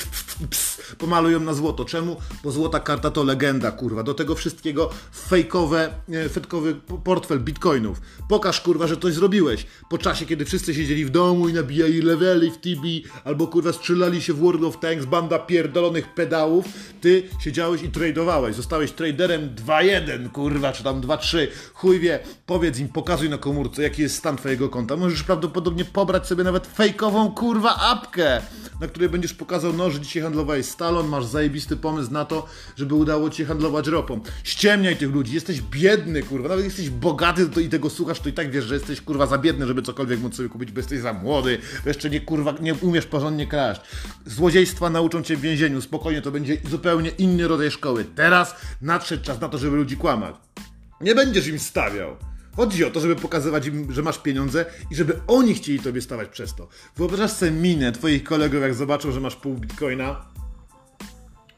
pss, 0.50 0.80
pomaluj 0.98 1.32
ją 1.32 1.40
na 1.40 1.54
złoto. 1.54 1.84
Czemu? 1.84 2.16
Bo 2.44 2.50
złota 2.50 2.80
karta 2.80 3.10
to 3.10 3.24
legenda, 3.24 3.70
kurwa. 3.72 4.02
Do 4.02 4.14
tego 4.14 4.34
wszystkiego 4.34 4.90
fejkowe, 5.28 5.94
e, 6.12 6.28
fetkowy 6.28 6.74
portfel 7.04 7.40
bitcoinów. 7.40 8.00
Pokaż, 8.28 8.60
kurwa, 8.60 8.86
że 8.86 8.96
coś 8.96 9.14
zrobiłeś. 9.14 9.66
Po 9.90 9.98
czasie, 9.98 10.26
kiedy 10.26 10.44
wszyscy 10.44 10.74
siedzieli 10.74 11.04
w 11.04 11.10
domu 11.10 11.48
i 11.48 11.52
nabijali 11.52 12.02
levely 12.02 12.50
w 12.50 12.56
TB, 12.56 12.84
albo, 13.24 13.46
kurwa, 13.46 13.72
strzelali 13.72 14.22
się 14.22 14.32
w 14.32 14.38
World 14.38 14.64
of 14.64 14.80
Tanks, 14.80 15.04
banda 15.04 15.38
pierdolonych 15.38 16.14
pedałów, 16.14 16.64
ty 17.00 17.22
siedziałeś 17.40 17.82
i 17.82 17.88
tradowałeś. 17.88 18.56
Zostałeś 18.56 18.92
traderem 18.92 19.54
2-1, 19.54 20.30
kurwa, 20.30 20.72
czy 20.72 20.84
tam 20.84 21.00
2-3. 21.00 21.46
Chuj 21.74 22.00
wie, 22.00 22.18
powiedz 22.46 22.78
im, 22.78 22.88
pokazuj 22.92 23.30
na 23.30 23.38
komórce, 23.38 23.82
jaki 23.82 24.02
jest 24.02 24.16
stan 24.16 24.36
twojego 24.36 24.68
konta. 24.68 24.96
Możesz 24.96 25.22
prawdopodobnie 25.22 25.84
pobrać 25.84 26.26
sobie 26.26 26.44
nawet 26.44 26.66
fejkową 26.66 27.30
kurwa 27.30 27.76
apkę, 27.76 28.42
na 28.80 28.86
której 28.86 29.08
będziesz 29.08 29.34
pokazał, 29.34 29.72
no, 29.72 29.90
że 29.90 30.00
dzisiaj 30.00 30.22
handlowałeś 30.22 30.66
stalon, 30.66 31.08
masz 31.08 31.24
zajebisty 31.24 31.76
pomysł 31.76 32.12
na 32.12 32.24
to, 32.24 32.46
żeby 32.76 32.94
udało 32.94 33.30
ci 33.30 33.36
się 33.36 33.44
handlować 33.44 33.86
ropą. 33.86 34.20
Ściemniaj 34.44 34.96
tych 34.96 35.12
ludzi, 35.12 35.34
jesteś 35.34 35.62
biedny, 35.62 36.22
kurwa, 36.22 36.48
nawet 36.48 36.64
jesteś 36.64 36.90
bogaty 36.90 37.48
to 37.48 37.60
i 37.60 37.68
tego 37.68 37.90
słuchasz, 37.90 38.20
to 38.20 38.28
i 38.28 38.32
tak 38.32 38.50
wiesz, 38.50 38.64
że 38.64 38.74
jesteś 38.74 39.00
kurwa 39.00 39.26
za 39.26 39.38
biedny, 39.38 39.66
żeby 39.66 39.82
cokolwiek 39.82 40.20
móc 40.20 40.36
sobie 40.36 40.48
kupić, 40.48 40.72
bo 40.72 40.78
jesteś 40.78 41.00
za 41.00 41.12
młody, 41.12 41.58
jeszcze 41.86 42.10
nie 42.10 42.20
kurwa, 42.20 42.54
nie 42.60 42.74
umiesz 42.74 43.06
porządnie 43.06 43.46
kraść. 43.46 43.80
Złodziejstwa 44.26 44.90
nauczą 44.90 45.22
cię 45.22 45.36
w 45.36 45.40
więzieniu, 45.40 45.80
spokojnie, 45.80 46.22
to 46.22 46.30
będzie 46.30 46.56
zupełnie 46.70 47.10
inny 47.10 47.48
rodzaj 47.48 47.70
szkoły. 47.70 48.04
Teraz 48.14 48.54
nadszedł 48.82 49.24
czas 49.24 49.40
na 49.40 49.48
to, 49.48 49.58
żeby 49.58 49.76
ludzi 49.76 49.96
kłamać. 49.96 50.34
Nie 51.00 51.14
będziesz 51.14 51.46
im 51.46 51.58
stawiał. 51.58 52.16
Chodzi 52.60 52.84
o 52.84 52.90
to, 52.90 53.00
żeby 53.00 53.16
pokazywać 53.16 53.66
im, 53.66 53.92
że 53.92 54.02
masz 54.02 54.18
pieniądze 54.18 54.66
i 54.90 54.94
żeby 54.94 55.20
oni 55.26 55.54
chcieli 55.54 55.80
tobie 55.80 56.02
stawać 56.02 56.28
przez 56.28 56.54
to. 56.54 56.68
Wyobrażasz 56.96 57.32
sobie 57.32 57.50
minę 57.50 57.92
twoich 57.92 58.24
kolegów, 58.24 58.62
jak 58.62 58.74
zobaczą, 58.74 59.12
że 59.12 59.20
masz 59.20 59.36
pół 59.36 59.54
bitcoina? 59.54 60.24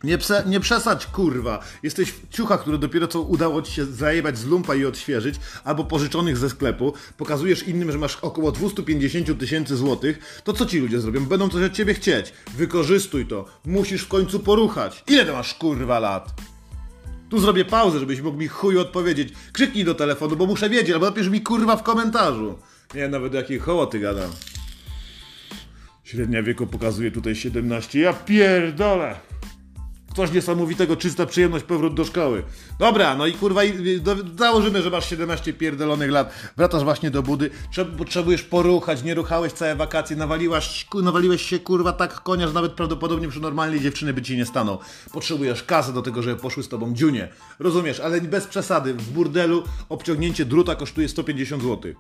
Nie, 0.04 0.18
prze, 0.18 0.44
nie 0.47 0.61
przesadź, 0.61 1.06
kurwa. 1.06 1.61
Jesteś 1.82 2.11
w 2.12 2.28
ciuchach, 2.28 2.61
które 2.61 2.78
dopiero 2.78 3.09
co 3.09 3.21
udało 3.21 3.62
ci 3.62 3.73
się 3.73 3.85
zajebać 3.87 4.38
z 4.38 4.44
lumpa 4.44 4.75
i 4.75 4.85
odświeżyć, 4.85 5.35
albo 5.64 5.85
pożyczonych 5.85 6.37
ze 6.37 6.50
sklepu. 6.50 6.94
Pokazujesz 7.16 7.68
innym, 7.68 7.92
że 7.92 7.99
masz 7.99 8.16
około 8.16 8.52
250 8.52 9.38
tysięcy 9.38 9.76
złotych. 9.76 10.42
To 10.44 10.52
co 10.52 10.66
ci 10.66 10.78
ludzie 10.78 11.00
zrobią? 11.00 11.26
Będą 11.26 11.49
coś 11.49 11.62
od 11.62 11.73
ciebie 11.73 11.94
chcieć. 11.94 12.32
Wykorzystuj 12.56 13.26
to. 13.26 13.44
Musisz 13.64 14.02
w 14.02 14.09
końcu 14.09 14.40
poruchać. 14.40 15.04
Ile 15.06 15.26
to 15.26 15.32
masz, 15.32 15.54
kurwa, 15.54 15.99
lat? 15.99 16.51
Tu 17.32 17.40
zrobię 17.40 17.64
pauzę, 17.64 17.98
żebyś 17.98 18.20
mógł 18.20 18.38
mi 18.38 18.48
chuju 18.48 18.80
odpowiedzieć. 18.80 19.32
Krzyknij 19.52 19.84
do 19.84 19.94
telefonu, 19.94 20.36
bo 20.36 20.46
muszę 20.46 20.70
wiedzieć, 20.70 20.90
albo 20.90 21.06
napisz 21.06 21.28
mi 21.28 21.40
kurwa 21.40 21.76
w 21.76 21.82
komentarzu. 21.82 22.58
Nie, 22.94 23.08
nawet 23.08 23.34
jakiej 23.34 23.58
hołoty 23.58 23.98
gadam. 23.98 24.30
Średnia 26.04 26.42
wieku 26.42 26.66
pokazuje 26.66 27.10
tutaj 27.10 27.34
17. 27.34 27.98
Ja 28.00 28.12
pierdolę! 28.12 29.31
Coś 30.16 30.33
niesamowitego, 30.33 30.97
czysta 30.97 31.26
przyjemność, 31.26 31.64
powrót 31.64 31.95
do 31.95 32.04
szkoły. 32.04 32.42
Dobra, 32.78 33.16
no 33.16 33.26
i 33.26 33.33
kurwa, 33.33 33.61
założymy, 34.38 34.83
że 34.83 34.90
masz 34.90 35.11
17 35.11 35.52
pierdolonych 35.52 36.11
lat, 36.11 36.35
wracasz 36.57 36.85
właśnie 36.85 37.11
do 37.11 37.23
budy, 37.23 37.50
potrzebujesz 37.99 38.42
poruchać, 38.42 39.02
nie 39.02 39.14
ruchałeś 39.14 39.52
całe 39.52 39.76
wakacje, 39.76 40.16
nawaliłaś, 40.16 40.87
nawaliłeś 41.02 41.42
się 41.42 41.59
kurwa 41.59 41.92
tak 41.92 42.23
konia, 42.23 42.49
że 42.49 42.54
nawet 42.54 42.73
prawdopodobnie 42.73 43.28
przy 43.28 43.40
normalnej 43.40 43.81
dziewczyny 43.81 44.12
by 44.12 44.23
ci 44.23 44.37
nie 44.37 44.47
stanął. 44.47 44.78
Potrzebujesz 45.12 45.62
kasy 45.62 45.92
do 45.92 46.02
tego, 46.02 46.23
żeby 46.23 46.40
poszły 46.40 46.62
z 46.62 46.69
tobą 46.69 46.95
dziunie. 46.95 47.28
Rozumiesz, 47.59 48.00
ale 48.00 48.21
bez 48.21 48.47
przesady, 48.47 48.95
w 48.95 49.11
burdelu 49.11 49.62
obciągnięcie 49.88 50.45
druta 50.45 50.75
kosztuje 50.75 51.09
150 51.09 51.62
zł. 51.62 51.92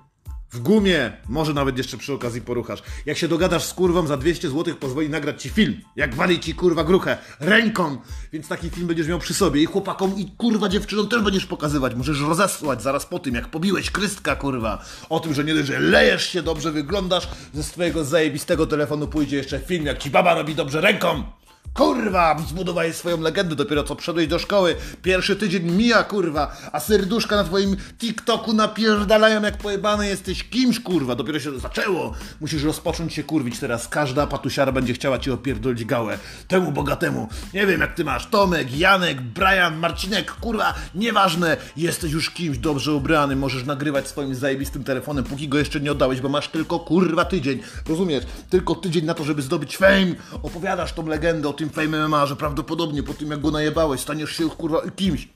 W 0.52 0.60
gumie, 0.60 1.12
może 1.28 1.54
nawet 1.54 1.78
jeszcze 1.78 1.96
przy 1.96 2.12
okazji 2.12 2.40
poruchasz. 2.40 2.82
Jak 3.06 3.18
się 3.18 3.28
dogadasz 3.28 3.64
z 3.64 3.74
kurwą 3.74 4.06
za 4.06 4.16
200 4.16 4.50
zł, 4.50 4.74
pozwoli 4.74 5.08
nagrać 5.10 5.42
ci 5.42 5.50
film. 5.50 5.80
Jak 5.96 6.14
wali 6.14 6.40
ci 6.40 6.54
kurwa 6.54 6.84
gruchę 6.84 7.18
ręką. 7.40 7.98
Więc 8.32 8.48
taki 8.48 8.70
film 8.70 8.86
będziesz 8.86 9.08
miał 9.08 9.18
przy 9.18 9.34
sobie 9.34 9.62
i 9.62 9.66
chłopakom 9.66 10.18
i 10.18 10.30
kurwa 10.36 10.68
dziewczynom 10.68 11.08
też 11.08 11.22
będziesz 11.22 11.46
pokazywać. 11.46 11.94
Możesz 11.94 12.20
rozesłać 12.20 12.82
zaraz 12.82 13.06
po 13.06 13.18
tym, 13.18 13.34
jak 13.34 13.48
pobiłeś 13.48 13.90
krystka 13.90 14.36
kurwa. 14.36 14.84
O 15.08 15.20
tym, 15.20 15.34
że 15.34 15.44
nie 15.44 15.54
dość, 15.54 15.66
że 15.66 15.80
lejesz 15.80 16.26
się, 16.26 16.42
dobrze 16.42 16.72
wyglądasz, 16.72 17.28
ze 17.54 17.62
swojego 17.62 18.04
zajebistego 18.04 18.66
telefonu 18.66 19.08
pójdzie 19.08 19.36
jeszcze 19.36 19.58
film, 19.58 19.86
jak 19.86 19.98
ci 19.98 20.10
baba 20.10 20.34
robi 20.34 20.54
dobrze 20.54 20.80
ręką. 20.80 21.24
Kurwa, 21.74 22.36
zbudowałeś 22.48 22.96
swoją 22.96 23.20
legendę 23.20 23.56
dopiero 23.56 23.84
co 23.84 23.94
wszedłeś 23.94 24.26
do 24.26 24.38
szkoły. 24.38 24.76
Pierwszy 25.02 25.36
tydzień 25.36 25.70
mija, 25.70 26.04
kurwa, 26.04 26.56
a 26.72 26.80
serduszka 26.80 27.36
na 27.36 27.44
twoim 27.44 27.76
TikToku 27.98 28.52
napierdalają 28.52 29.42
jak 29.42 29.58
pojebany 29.58 30.08
jesteś 30.08 30.44
kimś, 30.44 30.80
kurwa. 30.80 31.14
Dopiero 31.14 31.40
się 31.40 31.58
zaczęło. 31.58 32.14
Musisz 32.40 32.62
rozpocząć 32.62 33.14
się 33.14 33.22
kurwić 33.22 33.58
teraz. 33.58 33.88
Każda 33.88 34.26
patusiara 34.26 34.72
będzie 34.72 34.94
chciała 34.94 35.18
ci 35.18 35.30
opierdolić 35.30 35.84
gałę. 35.84 36.18
Temu 36.48 36.72
bogatemu. 36.72 37.28
Nie 37.54 37.66
wiem 37.66 37.80
jak 37.80 37.94
ty 37.94 38.04
masz. 38.04 38.26
Tomek, 38.26 38.76
Janek, 38.78 39.20
Brian, 39.20 39.76
Marcinek, 39.76 40.32
kurwa, 40.32 40.74
nieważne. 40.94 41.56
Jesteś 41.76 42.12
już 42.12 42.30
kimś 42.30 42.58
dobrze 42.58 42.92
ubrany. 42.92 43.36
Możesz 43.36 43.64
nagrywać 43.64 44.08
swoim 44.08 44.34
zajebistym 44.34 44.84
telefonem, 44.84 45.24
póki 45.24 45.48
go 45.48 45.58
jeszcze 45.58 45.80
nie 45.80 45.92
oddałeś, 45.92 46.20
bo 46.20 46.28
masz 46.28 46.48
tylko 46.48 46.78
kurwa 46.80 47.24
tydzień. 47.24 47.60
Rozumiesz? 47.88 48.24
Tylko 48.50 48.74
tydzień 48.74 49.04
na 49.04 49.14
to, 49.14 49.24
żeby 49.24 49.42
zdobyć 49.42 49.76
fame. 49.76 50.14
Opowiadasz 50.42 50.92
tą 50.92 51.06
legendę 51.06 51.48
o 51.48 51.52
tym 51.52 51.61
fame 51.70 52.08
MMA, 52.08 52.26
że 52.26 52.36
prawdopodobnie 52.36 53.02
po 53.02 53.14
tym 53.14 53.30
jak 53.30 53.40
go 53.40 53.50
najebałeś, 53.50 54.00
staniesz 54.00 54.30
się 54.30 54.50
kurwa 54.50 54.82
kimś. 54.96 55.28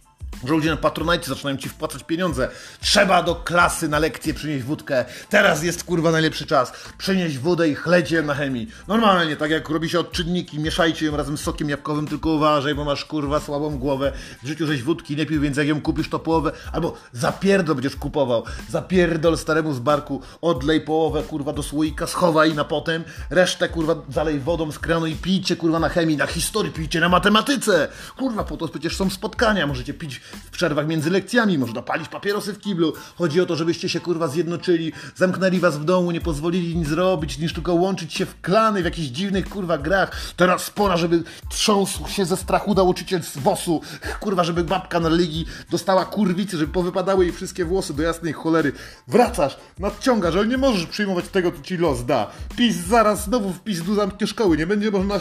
Że 0.44 0.52
ludzie 0.52 0.70
na 0.70 0.76
Patronite 0.76 1.26
zaczynają 1.26 1.56
ci 1.56 1.68
wpłacać 1.68 2.04
pieniądze. 2.04 2.48
Trzeba 2.80 3.22
do 3.22 3.34
klasy 3.34 3.88
na 3.88 3.98
lekcję 3.98 4.34
przynieść 4.34 4.64
wódkę. 4.64 5.04
Teraz 5.28 5.62
jest 5.62 5.84
kurwa 5.84 6.10
najlepszy 6.10 6.46
czas. 6.46 6.72
Przynieść 6.98 7.38
wodę 7.38 7.68
i 7.68 7.74
chlecie 7.74 8.22
na 8.22 8.34
chemii. 8.34 8.68
Normalnie, 8.88 9.36
tak 9.36 9.50
jak 9.50 9.68
robi 9.68 9.88
się 9.88 10.00
odczynniki, 10.00 10.58
mieszajcie 10.58 11.06
ją 11.06 11.16
razem 11.16 11.38
z 11.38 11.40
sokiem 11.40 11.68
jabłkowym, 11.68 12.08
tylko 12.08 12.30
uważaj, 12.30 12.74
bo 12.74 12.84
masz 12.84 13.04
kurwa 13.04 13.40
słabą 13.40 13.78
głowę. 13.78 14.12
W 14.42 14.46
życiu 14.46 14.66
żeś 14.66 14.82
wódki 14.82 15.16
nie 15.16 15.26
pił, 15.26 15.40
więc 15.40 15.56
jak 15.56 15.66
ją 15.66 15.80
kupisz 15.80 16.08
to 16.08 16.18
połowę, 16.18 16.52
albo 16.72 16.96
zapierdol 17.12 17.74
będziesz 17.74 17.96
kupował. 17.96 18.44
Zapierdol 18.68 19.38
staremu 19.38 19.74
z 19.74 19.78
barku, 19.78 20.22
odlej 20.40 20.80
połowę 20.80 21.22
kurwa 21.22 21.52
do 21.52 21.62
słoika, 21.62 22.06
schowaj 22.06 22.54
na 22.54 22.64
potem, 22.64 23.04
resztę 23.30 23.68
kurwa 23.68 23.94
zalej 24.08 24.40
wodą 24.40 24.72
z 24.72 24.78
kranu 24.78 25.06
i 25.06 25.14
pijcie 25.14 25.56
kurwa 25.56 25.78
na 25.78 25.88
chemii, 25.88 26.16
na 26.16 26.26
historii, 26.26 26.72
pijcie 26.72 27.00
na 27.00 27.08
matematyce. 27.08 27.88
Kurwa, 28.16 28.44
po 28.44 28.56
to 28.56 28.68
przecież 28.68 28.96
są 28.96 29.10
spotkania, 29.10 29.66
możecie 29.66 29.94
pić 29.94 30.05
w 30.14 30.50
przerwach 30.50 30.86
między 30.86 31.10
lekcjami, 31.10 31.58
można 31.58 31.82
palić 31.82 32.08
papierosy 32.08 32.52
w 32.52 32.58
kiblu. 32.58 32.92
Chodzi 33.16 33.40
o 33.40 33.46
to, 33.46 33.56
żebyście 33.56 33.88
się 33.88 34.00
kurwa 34.00 34.28
zjednoczyli, 34.28 34.92
zamknęli 35.16 35.60
was 35.60 35.78
w 35.78 35.84
domu, 35.84 36.10
nie 36.10 36.20
pozwolili 36.20 36.76
nic 36.76 36.88
zrobić, 36.88 37.38
niż 37.38 37.52
tylko 37.52 37.74
łączyć 37.74 38.14
się 38.14 38.26
w 38.26 38.40
klany 38.40 38.82
w 38.82 38.84
jakichś 38.84 39.08
dziwnych 39.08 39.48
kurwa 39.48 39.78
grach. 39.78 40.34
Teraz 40.36 40.70
pora, 40.70 40.96
żeby 40.96 41.22
trząsł 41.48 42.08
się 42.08 42.24
ze 42.24 42.36
strachu 42.36 42.74
nauczyciel 42.74 43.22
z 43.22 43.38
WOS-u, 43.38 43.80
kurwa, 44.20 44.44
żeby 44.44 44.64
babka 44.64 45.00
na 45.00 45.08
religii 45.08 45.46
dostała 45.70 46.04
kurwicy, 46.04 46.58
żeby 46.58 46.72
powypadały 46.72 47.24
jej 47.24 47.32
wszystkie 47.32 47.64
włosy 47.64 47.94
do 47.94 48.02
jasnej 48.02 48.32
cholery. 48.32 48.72
Wracasz, 49.08 49.56
nadciągasz, 49.78 50.34
ale 50.34 50.46
nie 50.46 50.58
możesz 50.58 50.86
przyjmować 50.86 51.28
tego, 51.28 51.52
co 51.52 51.62
ci 51.62 51.76
los 51.76 52.04
da. 52.04 52.30
PiS 52.56 52.76
zaraz 52.76 53.24
znowu 53.24 53.52
w 53.52 53.60
PiS 53.60 53.82
zamknie 53.96 54.26
szkoły, 54.26 54.56
nie 54.56 54.66
będzie 54.66 54.90
można 54.90 55.18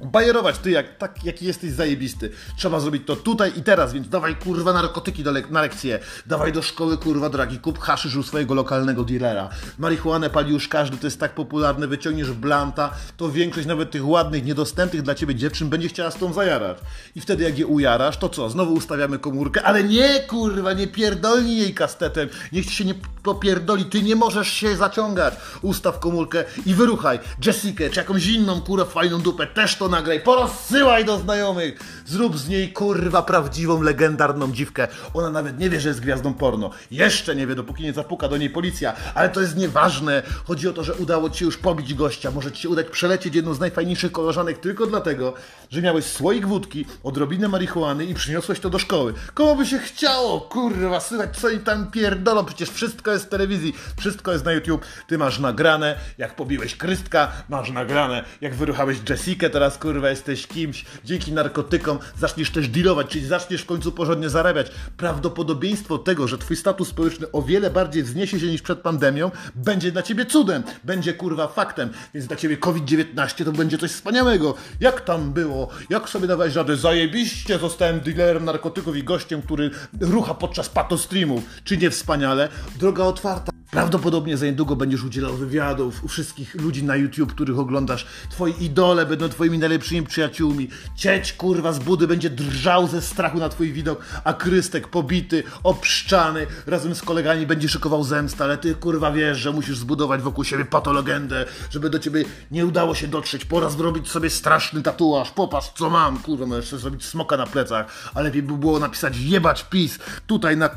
bajerować 0.00 0.58
ty, 0.58 0.70
jak, 0.70 0.98
tak, 0.98 1.24
jaki 1.24 1.46
jesteś 1.46 1.70
zajebisty. 1.70 2.30
Trzeba 2.56 2.80
zrobić 2.80 3.02
to 3.06 3.16
tutaj 3.16 3.52
i 3.56 3.62
teraz, 3.62 3.92
więc 3.92 4.08
dawaj 4.08 4.36
kurwa 4.36 4.72
narkotyki 4.72 5.22
do 5.22 5.30
le 5.30 5.42
na 5.50 5.62
lekcję. 5.62 5.98
Dawaj 6.26 6.52
do 6.52 6.62
szkoły 6.62 6.98
kurwa 6.98 7.28
dragi, 7.28 7.58
kup 7.58 7.78
haszysz 7.78 8.16
u 8.16 8.22
swojego 8.22 8.54
lokalnego 8.54 9.04
dealera. 9.04 9.48
Marihuanę 9.78 10.30
pali 10.30 10.52
już 10.52 10.68
każdy, 10.68 10.96
to 10.96 11.06
jest 11.06 11.20
tak 11.20 11.34
popularne, 11.34 11.86
wyciągniesz 11.86 12.32
blanta, 12.32 12.90
to 13.16 13.30
większość 13.30 13.66
nawet 13.66 13.90
tych 13.90 14.08
ładnych, 14.08 14.44
niedostępnych 14.44 15.02
dla 15.02 15.14
ciebie 15.14 15.34
dziewczyn 15.34 15.68
będzie 15.68 15.88
chciała 15.88 16.10
z 16.10 16.14
tą 16.16 16.32
zajarać. 16.32 16.78
I 17.16 17.20
wtedy 17.20 17.44
jak 17.44 17.58
je 17.58 17.66
ujarasz, 17.66 18.16
to 18.16 18.28
co? 18.28 18.50
Znowu 18.50 18.74
ustawiamy 18.74 19.18
komórkę, 19.18 19.62
ale 19.62 19.84
nie 19.84 20.20
kurwa, 20.20 20.72
nie 20.72 20.86
pierdolnij 20.86 21.56
jej 21.56 21.74
kastetem, 21.74 22.28
niech 22.52 22.66
ci 22.66 22.72
się 22.72 22.84
nie 22.84 22.94
popierdoli, 23.22 23.84
ty 23.84 24.02
nie 24.02 24.16
możesz 24.16 24.48
się 24.48 24.76
zaciągać. 24.76 25.34
Ustaw 25.62 25.98
komórkę 25.98 26.44
i 26.66 26.74
wyruchaj 26.74 27.18
Jessikę, 27.46 27.90
czy 27.90 28.00
jakąś 28.00 28.26
inną 28.26 28.60
kurę 28.60 28.84
fajną 28.84 29.20
dupę, 29.20 29.46
też 29.46 29.76
to 29.76 29.83
nagraj, 29.88 30.20
porozsyłaj 30.20 31.04
do 31.04 31.18
znajomych, 31.18 31.80
zrób 32.06 32.38
z 32.38 32.48
niej 32.48 32.72
kurwa 32.72 33.22
prawdziwą, 33.22 33.82
legendarną 33.82 34.52
dziwkę. 34.52 34.88
Ona 35.14 35.30
nawet 35.30 35.58
nie 35.58 35.70
wie, 35.70 35.80
że 35.80 35.88
jest 35.88 36.00
gwiazdą 36.00 36.34
porno. 36.34 36.70
Jeszcze 36.90 37.36
nie 37.36 37.46
wie, 37.46 37.54
dopóki 37.54 37.82
nie 37.82 37.92
zapuka 37.92 38.28
do 38.28 38.36
niej 38.36 38.50
policja, 38.50 38.92
ale 39.14 39.28
to 39.28 39.40
jest 39.40 39.56
nieważne. 39.56 40.22
Chodzi 40.46 40.68
o 40.68 40.72
to, 40.72 40.84
że 40.84 40.94
udało 40.94 41.30
ci 41.30 41.38
się 41.38 41.44
już 41.44 41.56
pobić 41.56 41.94
gościa, 41.94 42.30
może 42.30 42.52
ci 42.52 42.62
się 42.62 42.68
udać 42.68 42.86
przelecieć 42.86 43.34
jedną 43.34 43.54
z 43.54 43.60
najfajniejszych 43.60 44.12
koleżanek 44.12 44.58
tylko 44.58 44.86
dlatego, 44.86 45.34
że 45.70 45.82
miałeś 45.82 46.04
słoik 46.04 46.46
wódki, 46.46 46.86
odrobinę 47.02 47.48
marihuany 47.48 48.04
i 48.04 48.14
przyniosłeś 48.14 48.60
to 48.60 48.70
do 48.70 48.78
szkoły. 48.78 49.14
Komu 49.34 49.56
by 49.56 49.66
się 49.66 49.78
chciało, 49.78 50.40
kurwa, 50.40 51.00
słychać 51.00 51.36
co 51.36 51.48
i 51.48 51.58
tam 51.58 51.90
pierdolą, 51.90 52.44
przecież 52.44 52.70
wszystko 52.70 53.12
jest 53.12 53.24
w 53.24 53.28
telewizji, 53.28 53.74
wszystko 53.96 54.32
jest 54.32 54.44
na 54.44 54.52
YouTube. 54.52 54.84
Ty 55.06 55.18
masz 55.18 55.38
nagrane, 55.38 55.96
jak 56.18 56.36
pobiłeś 56.36 56.76
Krystka, 56.76 57.32
masz 57.48 57.70
nagrane, 57.70 58.24
jak 58.40 58.54
wyruchałeś 58.54 58.98
Jessikę, 59.08 59.50
teraz 59.50 59.73
kurwa 59.78 60.10
jesteś 60.10 60.46
kimś, 60.46 60.84
dzięki 61.04 61.32
narkotykom 61.32 61.98
zaczniesz 62.18 62.50
też 62.50 62.68
dealować, 62.68 63.06
czyli 63.06 63.26
zaczniesz 63.26 63.62
w 63.62 63.66
końcu 63.66 63.92
porządnie 63.92 64.30
zarabiać. 64.30 64.70
Prawdopodobieństwo 64.96 65.98
tego, 65.98 66.28
że 66.28 66.38
twój 66.38 66.56
status 66.56 66.88
społeczny 66.88 67.26
o 67.32 67.42
wiele 67.42 67.70
bardziej 67.70 68.02
wzniesie 68.02 68.40
się 68.40 68.46
niż 68.46 68.62
przed 68.62 68.80
pandemią, 68.80 69.30
będzie 69.54 69.92
dla 69.92 70.02
ciebie 70.02 70.26
cudem, 70.26 70.62
będzie 70.84 71.14
kurwa 71.14 71.48
faktem, 71.48 71.90
więc 72.14 72.26
dla 72.26 72.36
ciebie 72.36 72.56
COVID-19 72.56 73.44
to 73.44 73.52
będzie 73.52 73.78
coś 73.78 73.90
wspaniałego. 73.90 74.54
Jak 74.80 75.00
tam 75.00 75.32
było? 75.32 75.68
Jak 75.90 76.08
sobie 76.08 76.26
dawałeś 76.26 76.54
radę? 76.54 76.76
Zajebiście 76.76 77.58
zostałem 77.58 78.00
dealerem 78.00 78.44
narkotyków 78.44 78.96
i 78.96 79.04
gościem, 79.04 79.42
który 79.42 79.70
rucha 80.00 80.34
podczas 80.34 80.68
patostreamów. 80.68 81.44
Czy 81.64 81.76
nie 81.76 81.90
wspaniale? 81.90 82.48
Droga 82.78 83.04
otwarta. 83.04 83.52
Prawdopodobnie 83.70 84.36
za 84.36 84.46
niedługo 84.46 84.76
będziesz 84.76 85.04
udzielał 85.04 85.34
wywiadów 85.34 86.04
u 86.04 86.08
wszystkich 86.08 86.54
ludzi 86.54 86.84
na 86.84 86.96
YouTube, 86.96 87.32
których 87.32 87.58
oglądasz. 87.58 88.06
Twoi 88.30 88.54
idole 88.60 89.06
będą 89.06 89.28
twoimi 89.28 89.58
najlepszymi 89.58 90.02
przyjaciółmi. 90.02 90.68
Cieć 90.96 91.32
kurwa 91.32 91.72
z 91.72 91.78
budy 91.78 92.06
będzie 92.06 92.30
drżał 92.30 92.88
ze 92.88 93.02
strachu 93.02 93.38
na 93.38 93.48
twój 93.48 93.72
widok, 93.72 94.04
a 94.24 94.32
Krystek 94.32 94.88
pobity, 94.88 95.42
obszczany, 95.62 96.46
razem 96.66 96.94
z 96.94 97.02
kolegami 97.02 97.46
będzie 97.46 97.68
szykował 97.68 98.04
zemstę, 98.04 98.44
ale 98.44 98.58
ty 98.58 98.74
kurwa 98.74 99.12
wiesz, 99.12 99.38
że 99.38 99.52
musisz 99.52 99.78
zbudować 99.78 100.22
wokół 100.22 100.44
siebie 100.44 100.64
patologendę, 100.64 101.44
żeby 101.70 101.90
do 101.90 101.98
ciebie 101.98 102.24
nie 102.50 102.66
udało 102.66 102.94
się 102.94 103.06
dotrzeć. 103.06 103.44
Pora 103.44 103.70
zrobić 103.70 104.08
sobie 104.08 104.30
straszny 104.30 104.82
tatuaż. 104.82 105.30
Popatrz 105.30 105.70
co 105.76 105.90
mam, 105.90 106.18
kurwa, 106.18 106.46
możesz 106.46 106.68
sobie 106.68 106.82
zrobić 106.82 107.04
smoka 107.04 107.36
na 107.36 107.46
plecach, 107.46 108.10
ale 108.14 108.24
lepiej 108.24 108.42
by 108.42 108.58
było 108.58 108.78
napisać 108.78 109.16
jebać 109.16 109.64
pis 109.64 109.98
tutaj 110.26 110.56
na, 110.56 110.70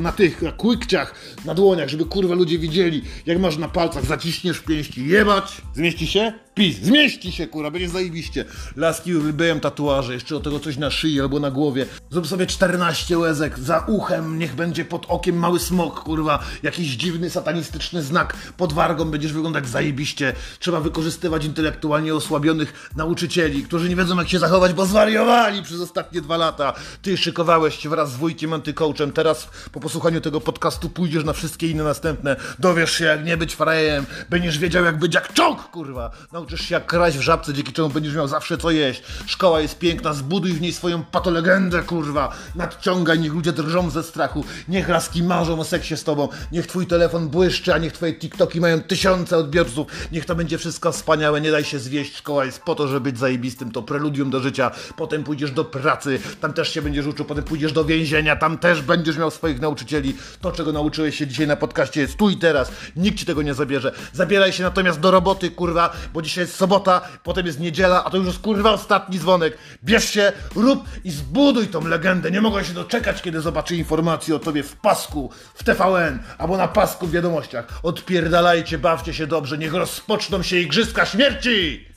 na 0.00 0.12
tych 0.12 0.42
na 0.42 0.52
kłykciach, 0.52 1.14
na 1.44 1.54
dłoniach, 1.54 1.88
żeby 1.88 2.04
kurwa 2.04 2.33
ludzie 2.34 2.58
widzieli, 2.58 3.02
jak 3.26 3.38
masz 3.38 3.56
na 3.56 3.68
palcach, 3.68 4.04
zaciśniesz 4.04 4.60
pięści, 4.60 5.06
jebać, 5.06 5.62
zmieści 5.74 6.06
się? 6.06 6.32
PiS, 6.54 6.76
zmieści 6.82 7.32
się, 7.32 7.46
kurwa, 7.46 7.70
będzie 7.70 7.88
zajebiście. 7.88 8.44
Laski 8.76 9.16
uwielbiają 9.16 9.60
tatuaże, 9.60 10.14
jeszcze 10.14 10.34
do 10.34 10.40
tego 10.40 10.60
coś 10.60 10.76
na 10.76 10.90
szyi 10.90 11.20
albo 11.20 11.40
na 11.40 11.50
głowie. 11.50 11.86
Zrób 12.10 12.26
sobie 12.26 12.46
14 12.46 13.18
łezek, 13.18 13.58
za 13.58 13.78
uchem, 13.78 14.38
niech 14.38 14.54
będzie 14.54 14.84
pod 14.84 15.06
okiem 15.08 15.36
mały 15.36 15.60
smok, 15.60 16.00
kurwa, 16.00 16.44
jakiś 16.62 16.88
dziwny, 16.88 17.30
satanistyczny 17.30 18.02
znak 18.02 18.36
pod 18.56 18.72
wargą, 18.72 19.04
będziesz 19.04 19.32
wyglądać 19.32 19.68
zajebiście. 19.68 20.32
Trzeba 20.58 20.80
wykorzystywać 20.80 21.44
intelektualnie 21.44 22.14
osłabionych 22.14 22.90
nauczycieli, 22.96 23.62
którzy 23.62 23.88
nie 23.88 23.96
wiedzą 23.96 24.16
jak 24.16 24.28
się 24.28 24.38
zachować, 24.38 24.72
bo 24.72 24.86
zwariowali 24.86 25.62
przez 25.62 25.80
ostatnie 25.80 26.20
dwa 26.20 26.36
lata. 26.36 26.72
Ty 27.02 27.16
szykowałeś 27.16 27.78
się 27.78 27.88
wraz 27.88 28.12
z 28.12 28.16
wujkiem 28.16 28.52
antycoachem, 28.52 29.12
teraz 29.12 29.48
po 29.72 29.80
posłuchaniu 29.80 30.20
tego 30.20 30.40
podcastu 30.40 30.90
pójdziesz 30.90 31.24
na 31.24 31.32
wszystkie 31.32 31.70
inne 31.70 31.84
następne. 31.84 32.36
Dowiesz 32.58 32.92
się 32.92 33.04
jak 33.04 33.24
nie 33.24 33.36
być 33.36 33.54
frajem, 33.54 34.06
będziesz 34.30 34.58
wiedział 34.58 34.84
jak 34.84 34.98
być 34.98 35.14
jak 35.14 35.32
czok, 35.32 35.70
kurwa. 35.70 36.10
Nauczysz 36.44 36.68
się 36.68 36.74
jak 36.74 36.86
kraść 36.86 37.18
w 37.18 37.20
żabce, 37.20 37.54
dzięki 37.54 37.72
czemu 37.72 37.88
będziesz 37.88 38.14
miał 38.14 38.28
zawsze 38.28 38.58
co 38.58 38.70
jeść. 38.70 39.02
Szkoła 39.26 39.60
jest 39.60 39.78
piękna, 39.78 40.12
zbuduj 40.12 40.52
w 40.52 40.60
niej 40.60 40.72
swoją 40.72 41.04
patolegendę, 41.04 41.82
kurwa. 41.82 42.32
Nadciągaj, 42.54 43.18
niech 43.18 43.32
ludzie 43.32 43.52
drżą 43.52 43.90
ze 43.90 44.02
strachu. 44.02 44.44
Niech 44.68 44.88
laski 44.88 45.22
marzą 45.22 45.60
o 45.60 45.64
seksie 45.64 45.96
z 45.96 46.04
tobą. 46.04 46.28
Niech 46.52 46.66
twój 46.66 46.86
telefon 46.86 47.28
błyszczy, 47.28 47.74
a 47.74 47.78
niech 47.78 47.92
twoje 47.92 48.14
TikToki 48.14 48.60
mają 48.60 48.80
tysiące 48.80 49.36
odbiorców. 49.36 49.86
Niech 50.12 50.24
to 50.24 50.34
będzie 50.34 50.58
wszystko 50.58 50.92
wspaniałe, 50.92 51.40
nie 51.40 51.50
daj 51.50 51.64
się 51.64 51.78
zwieść. 51.78 52.16
Szkoła 52.16 52.44
jest 52.44 52.62
po 52.62 52.74
to, 52.74 52.88
żeby 52.88 53.00
być 53.00 53.18
zajebistym, 53.18 53.72
to 53.72 53.82
preludium 53.82 54.30
do 54.30 54.40
życia. 54.40 54.70
Potem 54.96 55.24
pójdziesz 55.24 55.50
do 55.50 55.64
pracy, 55.64 56.18
tam 56.40 56.52
też 56.52 56.72
się 56.72 56.82
będziesz 56.82 57.06
uczył, 57.06 57.24
potem 57.24 57.44
pójdziesz 57.44 57.72
do 57.72 57.84
więzienia, 57.84 58.36
tam 58.36 58.58
też 58.58 58.82
będziesz 58.82 59.16
miał 59.16 59.30
swoich 59.30 59.60
nauczycieli. 59.60 60.16
To, 60.40 60.52
czego 60.52 60.72
nauczyłeś 60.72 61.18
się 61.18 61.26
dzisiaj 61.26 61.46
na 61.46 61.56
podcaście 61.56 62.00
jest 62.00 62.16
tu 62.16 62.30
i 62.30 62.36
teraz. 62.36 62.70
Nikt 62.96 63.18
ci 63.18 63.26
tego 63.26 63.42
nie 63.42 63.54
zabierze. 63.54 63.92
Zabieraj 64.12 64.52
się 64.52 64.62
natomiast 64.62 65.00
do 65.00 65.10
roboty, 65.10 65.50
kurwa, 65.50 65.92
bo 66.14 66.22
dzisiaj 66.34 66.44
jest 66.44 66.56
sobota, 66.56 67.00
potem 67.22 67.46
jest 67.46 67.60
niedziela, 67.60 68.04
a 68.04 68.10
to 68.10 68.16
już 68.16 68.26
jest 68.26 68.38
kurwa 68.38 68.72
ostatni 68.72 69.18
dzwonek. 69.18 69.58
Bierz 69.84 70.10
się, 70.10 70.32
rób 70.54 70.84
i 71.04 71.10
zbuduj 71.10 71.68
tą 71.68 71.86
legendę. 71.86 72.30
Nie 72.30 72.40
mogę 72.40 72.64
się 72.64 72.72
doczekać, 72.72 73.22
kiedy 73.22 73.40
zobaczę 73.40 73.74
informacje 73.74 74.36
o 74.36 74.38
tobie 74.38 74.62
w 74.62 74.76
pasku, 74.76 75.30
w 75.54 75.64
TVN 75.64 76.18
albo 76.38 76.56
na 76.56 76.68
pasku 76.68 77.06
w 77.06 77.10
wiadomościach. 77.10 77.66
Odpierdalajcie, 77.82 78.78
bawcie 78.78 79.14
się 79.14 79.26
dobrze, 79.26 79.58
niech 79.58 79.74
rozpoczną 79.74 80.42
się 80.42 80.58
igrzyska 80.58 81.06
śmierci! 81.06 81.93